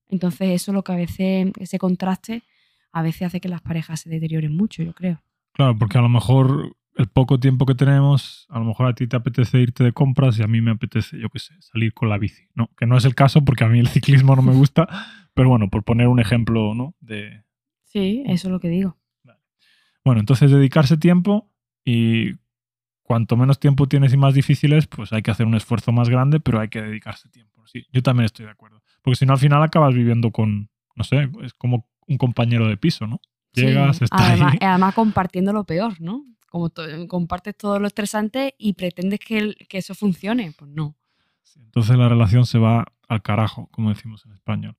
Entonces 0.09 0.49
eso 0.49 0.71
es 0.71 0.75
lo 0.75 0.83
que 0.83 0.91
a 0.91 0.95
veces, 0.95 1.51
ese 1.57 1.77
contraste, 1.77 2.43
a 2.91 3.01
veces 3.01 3.23
hace 3.23 3.39
que 3.39 3.49
las 3.49 3.61
parejas 3.61 4.01
se 4.01 4.09
deterioren 4.09 4.55
mucho, 4.55 4.83
yo 4.83 4.93
creo. 4.93 5.21
Claro, 5.53 5.77
porque 5.77 5.97
a 5.97 6.01
lo 6.01 6.09
mejor 6.09 6.75
el 6.95 7.07
poco 7.07 7.39
tiempo 7.39 7.65
que 7.65 7.75
tenemos, 7.75 8.45
a 8.49 8.59
lo 8.59 8.65
mejor 8.65 8.87
a 8.87 8.95
ti 8.95 9.07
te 9.07 9.15
apetece 9.15 9.59
irte 9.59 9.83
de 9.83 9.93
compras 9.93 10.37
y 10.39 10.43
a 10.43 10.47
mí 10.47 10.61
me 10.61 10.71
apetece, 10.71 11.19
yo 11.19 11.29
qué 11.29 11.39
sé, 11.39 11.53
salir 11.59 11.93
con 11.93 12.09
la 12.09 12.17
bici, 12.17 12.43
¿no? 12.55 12.69
Que 12.77 12.85
no 12.85 12.97
es 12.97 13.05
el 13.05 13.15
caso 13.15 13.43
porque 13.43 13.63
a 13.63 13.67
mí 13.67 13.79
el 13.79 13.87
ciclismo 13.87 14.35
no 14.35 14.41
me 14.41 14.53
gusta, 14.53 14.87
pero 15.33 15.49
bueno, 15.49 15.69
por 15.69 15.83
poner 15.83 16.07
un 16.07 16.19
ejemplo, 16.19 16.73
¿no? 16.73 16.95
De, 16.99 17.43
Sí, 17.91 18.23
eso 18.25 18.47
es 18.47 18.51
lo 18.51 18.59
que 18.59 18.69
digo. 18.69 18.97
Bueno, 20.03 20.19
entonces 20.21 20.49
dedicarse 20.49 20.97
tiempo 20.97 21.51
y 21.85 22.31
cuanto 23.03 23.35
menos 23.37 23.59
tiempo 23.59 23.87
tienes 23.87 24.13
y 24.13 24.17
más 24.17 24.33
difícil 24.33 24.73
es, 24.73 24.87
pues 24.87 25.11
hay 25.13 25.21
que 25.21 25.29
hacer 25.31 25.45
un 25.45 25.53
esfuerzo 25.55 25.91
más 25.91 26.09
grande, 26.09 26.39
pero 26.39 26.59
hay 26.59 26.69
que 26.69 26.81
dedicarse 26.81 27.29
tiempo. 27.29 27.67
Sí, 27.67 27.85
yo 27.91 28.01
también 28.01 28.25
estoy 28.25 28.45
de 28.45 28.51
acuerdo. 28.51 28.81
Porque 29.01 29.17
si 29.17 29.25
no, 29.25 29.33
al 29.33 29.39
final 29.39 29.61
acabas 29.61 29.93
viviendo 29.93 30.31
con, 30.31 30.69
no 30.95 31.03
sé, 31.03 31.29
es 31.43 31.53
como 31.53 31.87
un 32.07 32.17
compañero 32.17 32.67
de 32.67 32.77
piso, 32.77 33.05
¿no? 33.05 33.19
Sí, 33.53 33.65
Llegas, 33.65 34.01
está 34.01 34.29
además, 34.31 34.53
ahí. 34.53 34.59
además 34.61 34.95
compartiendo 34.95 35.53
lo 35.53 35.65
peor, 35.65 35.99
¿no? 36.01 36.25
Como 36.49 36.69
to- 36.69 37.07
compartes 37.07 37.55
todo 37.57 37.79
lo 37.79 37.87
estresante 37.87 38.55
y 38.57 38.73
pretendes 38.73 39.19
que, 39.19 39.37
el- 39.37 39.55
que 39.69 39.77
eso 39.77 39.93
funcione. 39.93 40.53
Pues 40.57 40.71
no. 40.71 40.95
Sí, 41.43 41.59
Entonces 41.59 41.95
la 41.97 42.07
relación 42.09 42.45
se 42.45 42.57
va 42.57 42.85
al 43.07 43.21
carajo, 43.21 43.67
como 43.71 43.89
decimos 43.89 44.25
en 44.25 44.31
español. 44.33 44.77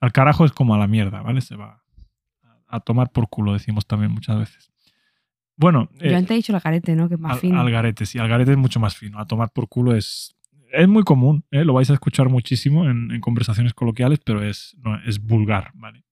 Al 0.00 0.12
carajo 0.12 0.44
es 0.44 0.52
como 0.52 0.74
a 0.74 0.78
la 0.78 0.88
mierda, 0.88 1.22
¿vale? 1.22 1.40
Se 1.40 1.56
va 1.56 1.82
a- 2.68 2.80
tomar 2.80 3.10
por 3.10 3.28
culo, 3.28 3.52
decimos 3.52 3.86
también 3.86 4.12
muchas 4.12 4.38
veces. 4.38 4.70
Bueno, 5.56 5.90
eh, 6.00 6.10
Yo 6.10 6.16
antes 6.16 6.30
he 6.30 6.34
dicho 6.34 6.52
la 6.52 6.60
carete, 6.60 6.94
¿no? 6.94 7.08
Que 7.08 7.14
es 7.14 7.20
más 7.20 7.32
Al, 7.34 7.38
fino. 7.40 7.60
al 7.60 7.70
garete, 7.70 8.06
sí. 8.06 8.18
Al 8.18 8.28
garete 8.28 8.52
es 8.52 8.56
mucho 8.58 8.78
más 8.78 8.96
fino. 8.96 9.18
A 9.18 9.26
tomar 9.26 9.50
por 9.50 9.68
culo 9.68 9.94
es. 9.96 10.34
Es 10.72 10.86
muy 10.86 11.02
común, 11.02 11.44
¿eh? 11.50 11.64
lo 11.64 11.72
vais 11.72 11.88
a 11.90 11.94
escuchar 11.94 12.28
muchísimo 12.28 12.88
en, 12.88 13.10
en 13.10 13.20
conversaciones 13.22 13.72
coloquiales, 13.72 14.20
pero 14.22 14.42
es, 14.44 14.76
no, 14.84 14.96
es 15.04 15.18
vulgar, 15.18 15.70
¿vale? 15.74 16.04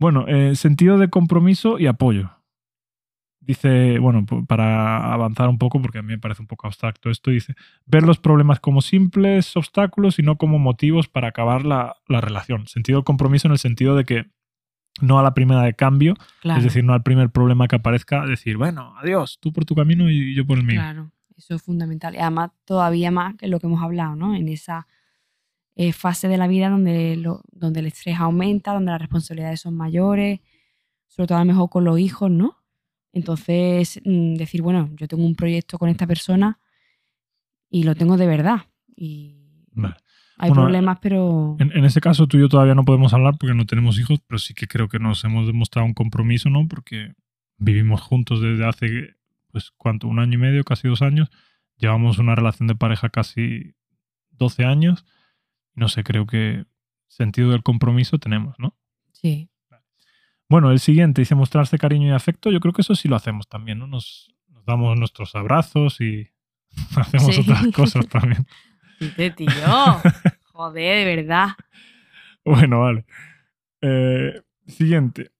Bueno, 0.00 0.26
eh, 0.26 0.56
sentido 0.56 0.98
de 0.98 1.08
compromiso 1.08 1.78
y 1.78 1.86
apoyo. 1.86 2.30
dice, 3.40 3.98
bueno, 4.00 4.26
para 4.46 5.12
avanzar 5.12 5.48
un 5.48 5.58
poco, 5.58 5.80
porque 5.80 5.98
a 5.98 6.02
mí 6.02 6.08
me 6.08 6.18
parece 6.18 6.42
un 6.42 6.48
poco 6.48 6.66
abstracto 6.66 7.08
esto, 7.08 7.30
dice, 7.30 7.54
ver 7.86 8.02
los 8.02 8.18
problemas 8.18 8.60
como 8.60 8.82
simples 8.82 9.56
obstáculos 9.56 10.18
y 10.18 10.22
no 10.22 10.36
como 10.36 10.58
motivos 10.58 11.08
para 11.08 11.28
acabar 11.28 11.64
la, 11.64 11.96
la 12.08 12.20
relación. 12.20 12.66
Sentido 12.66 12.98
del 12.98 13.04
compromiso 13.04 13.46
en 13.48 13.52
el 13.52 13.58
sentido 13.58 13.96
de 13.96 14.04
que 14.04 14.26
no 15.00 15.18
a 15.18 15.22
la 15.22 15.34
primera 15.34 15.62
de 15.62 15.74
cambio, 15.74 16.14
Claro. 16.40 16.58
es 16.58 16.64
decir, 16.64 16.84
no 16.84 16.92
al 16.92 17.02
primer 17.02 17.30
problema 17.30 17.68
que 17.68 17.76
aparezca, 17.76 18.26
decir, 18.26 18.56
bueno, 18.56 18.94
adiós, 18.98 19.38
tú 19.40 19.52
por 19.52 19.64
tu 19.64 19.74
camino 19.74 20.10
y 20.10 20.34
yo 20.34 20.46
por 20.46 20.58
el 20.58 20.64
mío. 20.64 20.80
Claro, 20.80 21.10
eso 21.36 21.54
es 21.54 21.62
fundamental. 21.62 22.14
Y 22.14 22.18
además, 22.18 22.50
todavía 22.64 23.10
más 23.10 23.34
que 23.36 23.48
lo 23.48 23.60
que 23.60 23.66
hemos 23.66 23.82
hablado, 23.82 24.16
¿no? 24.16 24.34
En 24.34 24.48
esa 24.48 24.86
eh, 25.76 25.92
fase 25.92 26.26
de 26.26 26.36
la 26.38 26.48
vida 26.48 26.68
donde, 26.70 27.14
lo- 27.16 27.42
donde 27.52 27.78
el 27.80 27.86
estrés 27.86 28.18
aumenta, 28.18 28.72
donde 28.72 28.90
las 28.90 29.00
responsabilidades 29.00 29.60
son 29.60 29.76
mayores, 29.76 30.40
sobre 31.06 31.28
todo 31.28 31.38
a 31.38 31.42
lo 31.42 31.46
mejor 31.46 31.70
con 31.70 31.84
los 31.84 31.98
hijos, 32.00 32.30
¿no? 32.30 32.56
Entonces, 33.12 34.00
mm, 34.04 34.34
decir, 34.34 34.60
bueno, 34.62 34.90
yo 34.96 35.06
tengo 35.06 35.24
un 35.24 35.36
proyecto 35.36 35.78
con 35.78 35.88
esta 35.88 36.06
persona 36.06 36.58
y 37.70 37.84
lo 37.84 37.94
tengo 37.94 38.16
de 38.16 38.26
verdad. 38.26 38.62
Y 38.96 39.64
Vale. 39.72 39.94
Hay 40.38 40.50
Bueno, 40.50 40.62
problemas, 40.64 40.98
pero... 41.00 41.56
En, 41.58 41.76
en 41.76 41.84
ese 41.84 42.00
caso, 42.00 42.26
tú 42.26 42.36
y 42.36 42.40
yo 42.40 42.48
todavía 42.48 42.74
no 42.74 42.84
podemos 42.84 43.12
hablar 43.12 43.36
porque 43.38 43.54
no 43.54 43.66
tenemos 43.66 43.98
hijos, 43.98 44.20
pero 44.26 44.38
sí 44.38 44.54
que 44.54 44.66
creo 44.66 44.88
que 44.88 44.98
nos 44.98 45.24
hemos 45.24 45.46
demostrado 45.46 45.86
un 45.86 45.94
compromiso, 45.94 46.48
¿no? 46.50 46.66
Porque 46.68 47.14
vivimos 47.56 48.00
juntos 48.00 48.40
desde 48.40 48.64
hace, 48.66 49.16
pues, 49.50 49.72
¿cuánto? 49.76 50.06
Un 50.08 50.18
año 50.20 50.34
y 50.34 50.38
medio, 50.38 50.64
casi 50.64 50.88
dos 50.88 51.02
años. 51.02 51.28
Llevamos 51.76 52.18
una 52.18 52.34
relación 52.34 52.68
de 52.68 52.74
pareja 52.76 53.08
casi 53.08 53.74
12 54.30 54.64
años. 54.64 55.04
No 55.74 55.88
sé, 55.88 56.04
creo 56.04 56.26
que 56.26 56.64
sentido 57.08 57.50
del 57.50 57.62
compromiso 57.62 58.18
tenemos, 58.18 58.54
¿no? 58.58 58.76
Sí, 59.12 59.50
Bueno, 60.48 60.70
el 60.70 60.78
siguiente 60.78 61.20
dice 61.22 61.34
mostrarse 61.34 61.78
cariño 61.78 62.08
y 62.08 62.12
afecto. 62.12 62.50
Yo 62.50 62.60
creo 62.60 62.72
que 62.72 62.82
eso 62.82 62.94
sí 62.94 63.08
lo 63.08 63.16
hacemos 63.16 63.48
también, 63.48 63.78
¿no? 63.80 63.86
Nos, 63.86 64.34
nos 64.48 64.64
damos 64.64 64.98
nuestros 64.98 65.34
abrazos 65.34 66.00
y 66.00 66.28
hacemos 66.96 67.34
Sí. 67.34 67.40
otras 67.42 67.66
cosas 67.74 68.08
también. 68.10 68.46
Dice, 69.00 69.30
tío. 69.30 69.48
Joder, 70.52 71.06
de 71.06 71.16
verdad. 71.16 71.48
Bueno, 72.44 72.80
vale. 72.80 73.04
Eh, 73.80 74.40
siguiente. 74.66 75.30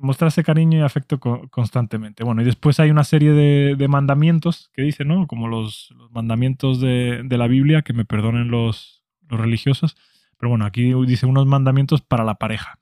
Mostrarse 0.00 0.42
cariño 0.42 0.78
y 0.80 0.82
afecto 0.82 1.20
co- 1.20 1.48
constantemente. 1.50 2.24
Bueno, 2.24 2.42
y 2.42 2.44
después 2.44 2.80
hay 2.80 2.90
una 2.90 3.04
serie 3.04 3.30
de, 3.32 3.76
de 3.76 3.88
mandamientos 3.88 4.70
que 4.74 4.82
dice, 4.82 5.04
¿no? 5.04 5.26
Como 5.26 5.46
los, 5.48 5.92
los 5.96 6.10
mandamientos 6.10 6.80
de, 6.80 7.22
de 7.24 7.38
la 7.38 7.46
Biblia, 7.46 7.82
que 7.82 7.92
me 7.92 8.04
perdonen 8.04 8.50
los, 8.50 9.04
los 9.28 9.38
religiosos. 9.40 9.96
Pero 10.38 10.50
bueno, 10.50 10.64
aquí 10.64 10.92
dice 11.06 11.26
unos 11.26 11.46
mandamientos 11.46 12.00
para 12.02 12.24
la 12.24 12.34
pareja. 12.34 12.78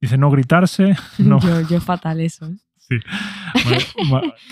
Dice 0.00 0.18
no 0.18 0.30
gritarse, 0.30 0.96
no, 1.18 1.38
Yo, 1.40 1.60
yo 1.68 1.80
fatal 1.80 2.20
eso. 2.20 2.46
¿eh? 2.48 2.56
sí. 2.78 2.96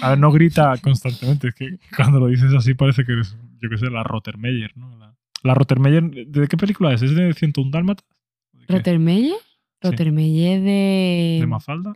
A 0.02 0.11
ver, 0.11 0.18
no 0.18 0.30
grita 0.30 0.75
constantemente. 0.80 1.49
Es 1.49 1.54
que 1.54 1.78
cuando 1.97 2.21
lo 2.21 2.26
dices 2.28 2.52
así 2.54 2.75
parece 2.75 3.04
que 3.04 3.12
eres, 3.12 3.37
yo 3.61 3.68
qué 3.68 3.78
sé, 3.78 3.90
la 3.90 4.02
Rottermeier, 4.04 4.76
¿no? 4.76 4.95
La, 5.46 5.54
Rottermeier, 5.54 6.02
¿de 6.10 6.48
qué 6.48 6.56
película 6.56 6.92
es? 6.92 7.02
¿Es 7.02 7.14
de 7.14 7.32
101 7.32 7.70
Dálmatas? 7.70 8.06
¿De 8.52 8.66
qué? 8.66 8.72
¿Rottermeier? 8.74 10.58
Sí. 10.58 10.64
De... 10.64 11.36
¿De 11.40 11.46
Mafalda? 11.46 11.92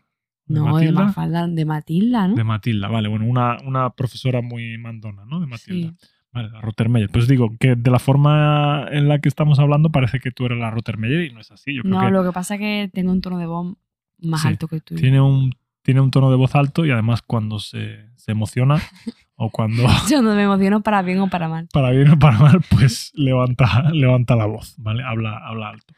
¿De 0.47 0.54
No, 0.61 0.76
de? 0.78 0.92
Mafalda, 0.92 1.47
de 1.49 1.64
Matilda, 1.64 2.28
¿no? 2.28 2.35
De 2.35 2.45
Matilda, 2.45 2.88
vale. 2.88 3.09
Bueno, 3.09 3.26
una, 3.26 3.57
una 3.64 3.90
profesora 3.90 4.40
muy 4.42 4.78
mandona, 4.78 5.25
¿no? 5.25 5.40
De 5.40 5.47
Matilda. 5.47 5.92
Sí. 5.99 6.07
Vale, 6.33 6.49
la 6.50 6.61
Rottermeier. 6.61 7.09
Pues 7.11 7.26
digo 7.26 7.50
que 7.59 7.75
de 7.75 7.90
la 7.90 7.99
forma 7.99 8.87
en 8.92 9.09
la 9.09 9.19
que 9.21 9.28
estamos 9.28 9.59
hablando 9.59 9.90
parece 9.90 10.21
que 10.21 10.30
tú 10.30 10.47
eres 10.47 10.59
la 10.59 10.71
Rottermeier 10.71 11.25
y 11.25 11.33
no 11.33 11.40
es 11.40 11.50
así. 11.50 11.75
Yo 11.75 11.83
creo 11.83 11.95
No, 11.95 12.00
que 12.07 12.11
lo 12.12 12.23
que 12.25 12.30
pasa 12.33 12.54
es 12.54 12.61
que 12.61 12.90
tengo 12.92 13.11
un 13.11 13.21
tono 13.21 13.38
de 13.38 13.47
voz 13.47 13.75
más 14.21 14.42
Sí, 14.42 14.49
alto 14.49 14.69
que 14.69 14.80
tú. 14.80 14.95
tiene 14.95 15.21
un, 15.21 15.52
tiene 15.83 16.00
un 16.00 16.12
tono 16.12 16.30
de 16.30 16.37
voz 16.37 16.54
alto 16.54 16.85
y 16.87 16.90
además 16.92 17.23
cuando 17.23 17.59
se, 17.59 18.11
se 18.16 18.30
emociona 18.30 18.76
o 19.43 19.49
cuando 19.51 19.85
Yo 20.11 20.21
no 20.21 20.35
me 20.35 20.43
emociono 20.43 20.83
para 20.83 21.01
bien 21.01 21.19
o 21.21 21.29
para 21.29 21.49
mal. 21.49 21.67
para 21.73 21.91
bien 21.91 22.11
o 22.11 22.19
para 22.19 22.39
mal, 22.39 22.61
pues 22.69 23.11
levanta, 23.15 23.91
levanta 23.91 24.37
la 24.37 24.45
voz, 24.45 24.75
¿vale? 24.77 25.03
Habla, 25.03 25.39
habla 25.39 25.71
alto. 25.71 25.95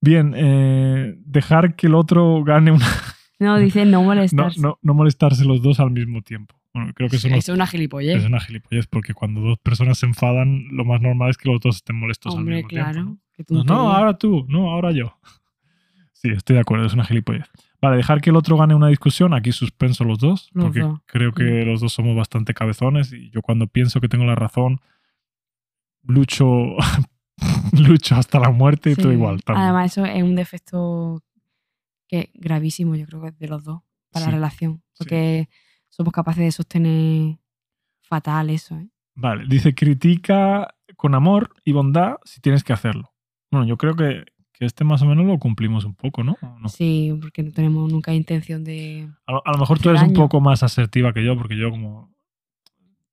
Bien, 0.00 0.34
eh, 0.36 1.14
dejar 1.24 1.76
que 1.76 1.86
el 1.86 1.94
otro 1.94 2.42
gane 2.44 2.72
una... 2.72 2.84
No, 3.38 3.58
dice 3.58 3.84
no 3.84 4.00
No, 4.00 4.02
molestarse. 4.04 4.60
no, 4.60 4.78
no 4.82 4.94
molestarse 4.94 5.44
los 5.44 5.62
dos 5.62 5.80
al 5.80 5.90
mismo 5.90 6.22
tiempo. 6.22 6.54
Bueno, 6.74 6.92
creo 6.94 7.08
que 7.08 7.16
eso 7.16 7.28
no 7.28 7.34
es 7.36 7.48
una 7.48 7.66
gilipollez. 7.66 8.18
Es 8.18 8.24
una 8.24 8.38
gilipollez, 8.40 8.86
porque 8.86 9.14
cuando 9.14 9.40
dos 9.40 9.58
personas 9.58 9.98
se 9.98 10.06
enfadan, 10.06 10.64
lo 10.70 10.84
más 10.84 11.00
normal 11.00 11.30
es 11.30 11.36
que 11.38 11.48
los 11.50 11.60
dos 11.60 11.76
estén 11.76 11.96
molestos 11.96 12.32
al 12.34 12.40
Hombre, 12.40 12.56
mismo 12.56 12.68
claro. 12.68 12.92
tiempo. 12.92 13.18
¿no? 13.48 13.64
No, 13.64 13.64
no, 13.64 13.92
ahora 13.92 14.16
tú, 14.16 14.44
no, 14.48 14.70
ahora 14.70 14.92
yo. 14.92 15.18
Sí, 16.12 16.28
estoy 16.30 16.54
de 16.54 16.60
acuerdo, 16.60 16.86
es 16.86 16.94
una 16.94 17.04
gilipollez. 17.04 17.46
Vale, 17.82 17.96
dejar 17.96 18.20
que 18.20 18.30
el 18.30 18.36
otro 18.36 18.56
gane 18.56 18.74
una 18.76 18.86
discusión, 18.88 19.34
aquí 19.34 19.50
suspenso 19.52 20.04
los 20.04 20.18
dos, 20.20 20.48
Los 20.52 20.66
porque 20.66 20.80
dos. 20.80 20.92
Mm. 20.94 21.00
creo 21.06 21.32
que 21.32 21.64
los 21.66 21.80
dos 21.80 21.92
somos 21.92 22.16
bastante 22.16 22.54
cabezones 22.54 23.12
y 23.12 23.28
yo 23.30 23.42
cuando 23.42 23.66
pienso 23.66 24.00
que 24.00 24.08
tengo 24.08 24.24
la 24.24 24.36
razón, 24.36 24.80
lucho, 26.02 26.76
lucho 27.72 28.14
hasta 28.16 28.38
la 28.38 28.50
muerte 28.50 28.90
y 28.90 28.94
Sí. 28.94 29.02
todo 29.02 29.12
igual. 29.12 29.42
también. 29.42 29.64
Además, 29.64 29.92
eso 29.92 30.04
es 30.04 30.22
un 30.22 30.34
defecto 30.36 31.22
que 32.08 32.30
gravísimo, 32.34 32.94
yo 32.96 33.06
creo 33.06 33.20
que 33.22 33.28
es 33.28 33.38
de 33.38 33.48
los 33.48 33.64
dos 33.64 33.82
para 34.10 34.26
Sí, 34.26 34.30
la 34.30 34.36
relación. 34.36 34.82
Porque 34.98 35.48
somos 35.88 36.12
capaces 36.12 36.44
de 36.44 36.52
sostener 36.52 37.38
fatal 38.02 38.50
eso, 38.50 38.76
¿eh? 38.76 38.88
Vale, 39.14 39.44
dice 39.48 39.74
critica 39.74 40.74
con 40.96 41.14
amor 41.14 41.54
y 41.64 41.72
bondad 41.72 42.16
si 42.24 42.40
tienes 42.40 42.64
que 42.64 42.72
hacerlo. 42.72 43.12
Bueno, 43.50 43.66
yo 43.66 43.76
creo 43.76 43.94
que, 43.94 44.24
que 44.62 44.66
este 44.66 44.84
más 44.84 45.02
o 45.02 45.06
menos 45.06 45.26
lo 45.26 45.38
cumplimos 45.40 45.84
un 45.84 45.96
poco, 45.96 46.22
¿no? 46.22 46.36
Sí, 46.68 47.12
porque 47.20 47.42
no 47.42 47.50
tenemos 47.50 47.90
nunca 47.90 48.14
intención 48.14 48.62
de. 48.62 49.08
A, 49.26 49.32
lo- 49.32 49.42
a 49.44 49.50
lo 49.50 49.58
mejor 49.58 49.80
tú 49.80 49.88
eres 49.90 50.02
un 50.02 50.12
poco 50.14 50.40
más 50.40 50.62
asertiva 50.62 51.12
que 51.12 51.24
yo, 51.24 51.36
porque 51.36 51.56
yo 51.56 51.68
como, 51.72 52.14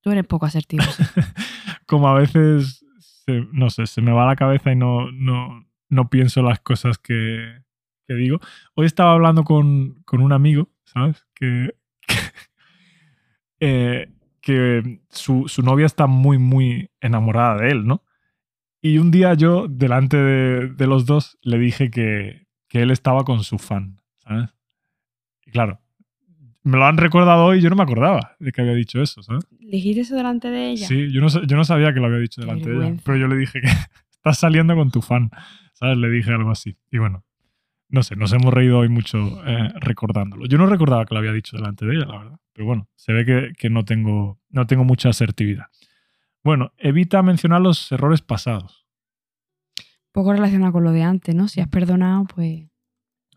Tú 0.01 0.11
eres 0.11 0.27
poco 0.27 0.45
asertivo. 0.45 0.83
sí. 0.83 1.03
como 1.87 2.07
a 2.07 2.13
veces, 2.13 2.85
se- 2.99 3.47
no 3.51 3.71
sé, 3.71 3.87
se 3.87 3.99
me 3.99 4.11
va 4.11 4.27
la 4.27 4.35
cabeza 4.35 4.71
y 4.71 4.75
no, 4.75 5.11
no, 5.11 5.65
no 5.89 6.09
pienso 6.11 6.43
las 6.43 6.59
cosas 6.59 6.99
que, 6.99 7.63
que 8.07 8.13
digo. 8.13 8.39
Hoy 8.75 8.85
estaba 8.85 9.13
hablando 9.13 9.43
con, 9.43 10.03
con 10.05 10.21
un 10.21 10.31
amigo, 10.33 10.69
¿sabes? 10.85 11.25
Que, 11.33 11.73
eh, 13.59 14.07
que 14.41 15.01
su, 15.09 15.47
su 15.47 15.63
novia 15.63 15.87
está 15.87 16.05
muy, 16.05 16.37
muy 16.37 16.91
enamorada 17.01 17.57
de 17.57 17.71
él, 17.71 17.87
¿no? 17.87 18.03
Y 18.81 18.97
un 18.97 19.11
día 19.11 19.33
yo, 19.33 19.67
delante 19.67 20.17
de, 20.17 20.67
de 20.69 20.87
los 20.87 21.05
dos, 21.05 21.37
le 21.41 21.57
dije 21.57 21.89
que, 21.91 22.47
que 22.67 22.81
él 22.81 22.91
estaba 22.91 23.23
con 23.25 23.43
su 23.43 23.57
fan, 23.57 23.99
¿sabes? 24.19 24.49
Y 25.45 25.51
claro, 25.51 25.81
me 26.63 26.77
lo 26.77 26.85
han 26.85 26.97
recordado 26.97 27.45
hoy 27.45 27.59
y 27.59 27.61
yo 27.61 27.69
no 27.69 27.75
me 27.75 27.83
acordaba 27.83 28.35
de 28.39 28.51
que 28.51 28.61
había 28.61 28.73
dicho 28.73 29.01
eso, 29.01 29.21
¿sabes? 29.23 29.45
¿Dijiste 29.59 30.01
eso 30.01 30.15
delante 30.15 30.49
de 30.49 30.69
ella? 30.69 30.87
Sí, 30.87 31.11
yo 31.11 31.21
no, 31.21 31.27
yo 31.27 31.57
no 31.57 31.63
sabía 31.63 31.93
que 31.93 31.99
lo 31.99 32.07
había 32.07 32.19
dicho 32.19 32.41
delante 32.41 32.69
de 32.69 32.75
ella, 32.75 33.01
pero 33.03 33.17
yo 33.17 33.27
le 33.27 33.35
dije 33.35 33.61
que 33.61 33.67
estás 34.11 34.39
saliendo 34.39 34.75
con 34.75 34.91
tu 34.91 35.01
fan, 35.01 35.29
¿sabes? 35.73 35.97
Le 35.97 36.09
dije 36.09 36.31
algo 36.31 36.51
así. 36.51 36.77
Y 36.91 36.99
bueno, 36.99 37.25
no 37.89 38.03
sé, 38.03 38.15
nos 38.15 38.31
hemos 38.33 38.53
reído 38.53 38.79
hoy 38.79 38.89
mucho 38.89 39.17
eh, 39.45 39.73
recordándolo. 39.79 40.45
Yo 40.45 40.57
no 40.57 40.67
recordaba 40.67 41.05
que 41.05 41.15
lo 41.15 41.19
había 41.19 41.33
dicho 41.33 41.57
delante 41.57 41.85
de 41.85 41.95
ella, 41.95 42.05
la 42.05 42.17
verdad. 42.19 42.39
Pero 42.53 42.65
bueno, 42.67 42.87
se 42.95 43.13
ve 43.13 43.25
que, 43.25 43.51
que 43.57 43.69
no, 43.69 43.83
tengo, 43.83 44.39
no 44.49 44.67
tengo 44.67 44.83
mucha 44.83 45.09
asertividad. 45.09 45.65
Bueno, 46.43 46.71
evita 46.77 47.21
mencionar 47.21 47.61
los 47.61 47.91
errores 47.91 48.21
pasados. 48.21 48.85
Poco 50.11 50.33
relacionado 50.33 50.71
con 50.71 50.83
lo 50.83 50.91
de 50.91 51.03
antes, 51.03 51.35
¿no? 51.35 51.47
Si 51.47 51.61
has 51.61 51.67
perdonado, 51.67 52.25
pues. 52.25 52.65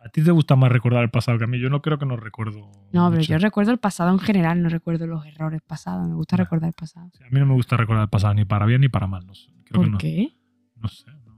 ¿A 0.04 0.08
ti 0.08 0.22
te 0.22 0.30
gusta 0.32 0.56
más 0.56 0.72
recordar 0.72 1.04
el 1.04 1.10
pasado 1.10 1.38
que 1.38 1.44
a 1.44 1.46
mí? 1.46 1.60
Yo 1.60 1.70
no 1.70 1.80
creo 1.80 1.98
que 1.98 2.06
no 2.06 2.16
recuerdo. 2.16 2.60
No, 2.92 3.08
pero 3.08 3.20
mucho. 3.20 3.32
yo 3.32 3.38
recuerdo 3.38 3.70
el 3.70 3.78
pasado 3.78 4.10
en 4.10 4.18
general, 4.18 4.60
no 4.62 4.68
recuerdo 4.68 5.06
los 5.06 5.24
errores 5.26 5.60
pasados. 5.64 6.08
Me 6.08 6.14
gusta 6.14 6.36
recordar 6.36 6.68
el 6.68 6.74
pasado. 6.74 7.08
Sí, 7.16 7.22
A 7.22 7.30
mí 7.30 7.38
no 7.38 7.46
me 7.46 7.54
gusta 7.54 7.76
recordar 7.76 8.04
el 8.04 8.08
pasado 8.08 8.34
ni 8.34 8.44
para 8.44 8.66
bien 8.66 8.80
ni 8.80 8.88
para 8.88 9.06
mal. 9.06 9.24
No 9.26 9.34
sé. 9.34 9.48
Creo 9.64 9.64
que 9.64 9.72
¿Por 9.74 9.88
no. 9.90 9.98
qué? 9.98 10.32
No 10.76 10.88
sé. 10.88 11.04
No, 11.24 11.36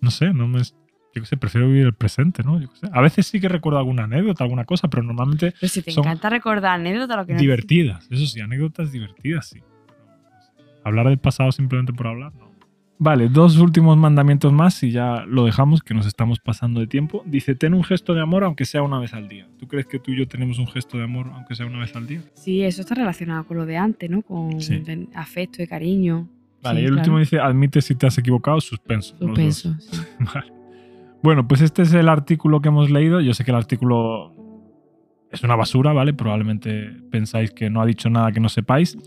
no 0.00 0.10
sé, 0.10 0.32
no 0.32 0.46
me. 0.46 0.58
Yo 0.62 1.22
qué 1.22 1.24
sé, 1.24 1.36
prefiero 1.36 1.66
vivir 1.66 1.86
el 1.86 1.94
presente, 1.94 2.44
¿no? 2.44 2.60
Yo 2.60 2.68
qué 2.70 2.76
sé. 2.76 2.88
A 2.92 3.00
veces 3.00 3.26
sí 3.26 3.40
que 3.40 3.48
recuerdo 3.48 3.78
alguna 3.80 4.04
anécdota, 4.04 4.44
alguna 4.44 4.64
cosa, 4.64 4.86
pero 4.88 5.02
normalmente 5.02 5.52
Pero 5.58 5.68
si 5.68 5.82
te 5.82 5.90
Son 5.90 6.04
encanta 6.04 6.30
recordar 6.30 6.78
anécdotas, 6.78 7.16
lo 7.16 7.26
que 7.26 7.32
no 7.32 7.40
divertidas. 7.40 8.06
Eso 8.10 8.26
sí, 8.26 8.40
anécdotas 8.40 8.92
divertidas, 8.92 9.48
sí. 9.48 9.60
Hablar 10.84 11.08
del 11.08 11.18
pasado 11.18 11.52
simplemente 11.52 11.92
por 11.92 12.06
hablar, 12.06 12.32
no. 12.34 12.48
Vale, 13.00 13.28
dos 13.28 13.56
últimos 13.58 13.96
mandamientos 13.96 14.52
más 14.52 14.82
y 14.82 14.90
ya 14.90 15.24
lo 15.24 15.44
dejamos, 15.44 15.82
que 15.82 15.94
nos 15.94 16.04
estamos 16.04 16.40
pasando 16.40 16.80
de 16.80 16.88
tiempo. 16.88 17.22
Dice, 17.26 17.54
ten 17.54 17.72
un 17.74 17.84
gesto 17.84 18.12
de 18.12 18.20
amor 18.20 18.42
aunque 18.42 18.64
sea 18.64 18.82
una 18.82 18.98
vez 18.98 19.14
al 19.14 19.28
día. 19.28 19.46
¿Tú 19.58 19.68
crees 19.68 19.86
que 19.86 20.00
tú 20.00 20.10
y 20.10 20.18
yo 20.18 20.26
tenemos 20.26 20.58
un 20.58 20.66
gesto 20.66 20.98
de 20.98 21.04
amor 21.04 21.30
aunque 21.32 21.54
sea 21.54 21.66
una 21.66 21.78
vez 21.78 21.94
al 21.94 22.08
día? 22.08 22.22
Sí, 22.34 22.62
eso 22.62 22.80
está 22.80 22.96
relacionado 22.96 23.44
con 23.44 23.56
lo 23.56 23.66
de 23.66 23.76
antes, 23.76 24.10
¿no? 24.10 24.22
Con 24.22 24.60
Sí. 24.60 24.82
afecto 25.14 25.62
y 25.62 25.68
cariño. 25.68 26.28
Vale, 26.60 26.80
Sí, 26.80 26.82
y 26.82 26.86
el 26.86 26.90
claro. 26.94 27.00
último 27.02 27.18
dice, 27.20 27.38
admite 27.38 27.80
si 27.82 27.94
te 27.94 28.08
has 28.08 28.18
equivocado, 28.18 28.60
suspenso. 28.60 29.16
Suspenso, 29.16 29.76
sí. 29.78 30.00
Vale. 30.34 30.52
Bueno, 31.22 31.46
pues 31.46 31.60
este 31.60 31.82
es 31.82 31.92
el 31.94 32.08
artículo 32.08 32.60
que 32.60 32.68
hemos 32.68 32.90
leído. 32.90 33.20
Yo 33.20 33.32
sé 33.32 33.44
que 33.44 33.52
el 33.52 33.56
artículo 33.56 34.34
es 35.30 35.44
una 35.44 35.54
basura, 35.54 35.92
¿vale? 35.92 36.14
Probablemente 36.14 36.90
pensáis 37.12 37.52
que 37.52 37.70
no 37.70 37.80
ha 37.80 37.86
dicho 37.86 38.10
nada 38.10 38.32
que 38.32 38.40
no 38.40 38.48
sepáis. 38.48 38.98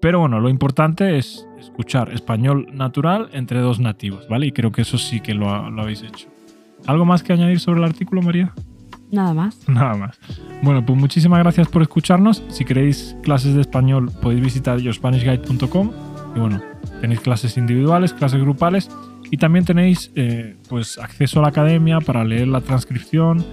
Pero 0.00 0.20
bueno, 0.20 0.40
lo 0.40 0.48
importante 0.48 1.18
es 1.18 1.46
escuchar 1.58 2.12
español 2.12 2.68
natural 2.72 3.28
entre 3.32 3.60
dos 3.60 3.80
nativos, 3.80 4.26
¿vale? 4.28 4.46
Y 4.46 4.52
creo 4.52 4.72
que 4.72 4.82
eso 4.82 4.96
sí 4.98 5.20
que 5.20 5.34
lo, 5.34 5.50
ha- 5.54 5.68
lo 5.70 5.82
habéis 5.82 6.02
hecho. 6.02 6.28
¿Algo 6.86 7.04
más 7.04 7.22
que 7.22 7.32
añadir 7.34 7.60
sobre 7.60 7.80
el 7.80 7.84
artículo, 7.84 8.22
María? 8.22 8.52
Nada 9.12 9.34
más. 9.34 9.68
Nada 9.68 9.94
más. 9.96 10.18
Bueno, 10.62 10.84
pues 10.86 10.98
muchísimas 10.98 11.40
gracias 11.40 11.68
por 11.68 11.82
escucharnos. 11.82 12.42
Si 12.48 12.64
queréis 12.64 13.16
clases 13.22 13.54
de 13.54 13.60
español, 13.60 14.10
podéis 14.22 14.42
visitar 14.42 14.78
yourspanishguide.com. 14.78 15.90
Y 16.34 16.38
bueno, 16.38 16.62
tenéis 17.00 17.20
clases 17.20 17.56
individuales, 17.58 18.14
clases 18.14 18.40
grupales. 18.40 18.88
Y 19.30 19.36
también 19.36 19.64
tenéis 19.64 20.10
eh, 20.16 20.56
pues 20.68 20.98
acceso 20.98 21.40
a 21.40 21.42
la 21.42 21.48
academia 21.48 22.00
para 22.00 22.24
leer 22.24 22.48
la 22.48 22.60
transcripción 22.62 23.44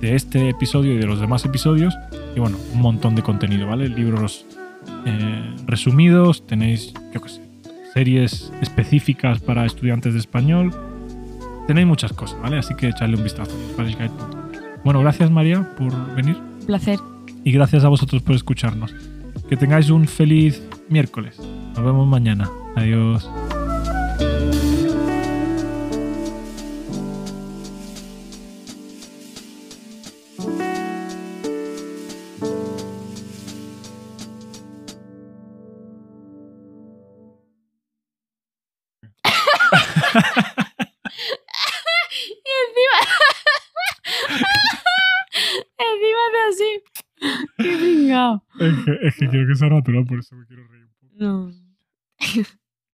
de 0.00 0.14
este 0.14 0.50
episodio 0.50 0.92
y 0.92 0.98
de 0.98 1.06
los 1.06 1.20
demás 1.20 1.44
episodios. 1.44 1.94
Y 2.36 2.40
bueno, 2.40 2.58
un 2.74 2.80
montón 2.82 3.14
de 3.14 3.22
contenido, 3.22 3.66
¿vale? 3.66 3.88
Libros 3.88 4.44
eh, 5.06 5.54
resumidos, 5.66 6.46
tenéis, 6.46 6.92
yo 7.12 7.20
qué 7.22 7.28
sé, 7.28 7.40
series 7.94 8.52
específicas 8.60 9.40
para 9.40 9.64
estudiantes 9.66 10.12
de 10.14 10.20
español. 10.20 10.74
Tenéis 11.66 11.86
muchas 11.86 12.12
cosas, 12.12 12.40
¿vale? 12.40 12.58
Así 12.58 12.74
que 12.74 12.88
echadle 12.88 13.16
un 13.16 13.24
vistazo. 13.24 13.50
Bueno, 14.84 15.00
gracias 15.00 15.30
María 15.30 15.68
por 15.76 16.14
venir 16.14 16.36
Un 16.60 16.66
placer. 16.66 16.98
y 17.44 17.50
gracias 17.52 17.84
a 17.84 17.88
vosotros 17.88 18.22
por 18.22 18.34
escucharnos. 18.36 18.94
Que 19.48 19.56
tengáis 19.56 19.90
un 19.90 20.06
feliz 20.06 20.62
miércoles. 20.88 21.38
Nos 21.74 21.84
vemos 21.84 22.06
mañana. 22.06 22.48
Adiós. 22.76 23.28
Quiero 49.28 49.46
que 49.46 49.54
sea 49.56 49.68
natural, 49.68 50.04
por 50.06 50.18
eso 50.20 50.36
me 50.36 50.46
quiero 50.46 50.66
reír. 50.68 50.85